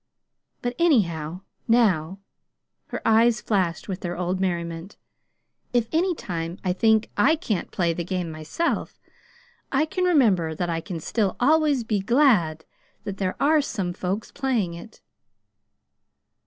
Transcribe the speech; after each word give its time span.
But, 0.63 0.73
anyhow, 0.79 1.41
now" 1.67 2.21
her 2.87 3.07
eyes 3.07 3.39
flashed 3.39 3.87
with 3.87 3.99
their 4.01 4.17
old 4.17 4.39
merriment 4.39 4.97
"if 5.73 5.87
any 5.91 6.15
time 6.15 6.57
I 6.63 6.73
think 6.73 7.11
I 7.15 7.35
can't 7.35 7.69
play 7.69 7.93
the 7.93 8.03
game 8.03 8.31
myself 8.31 8.99
I 9.71 9.85
can 9.85 10.05
remember 10.05 10.55
that 10.55 10.71
I 10.71 10.81
can 10.81 10.99
still 10.99 11.35
always 11.39 11.83
be 11.83 11.99
GLAD 11.99 12.65
there 13.03 13.35
are 13.39 13.61
some 13.61 13.93
folks 13.93 14.31
playing 14.31 14.73
it!" 14.73 15.01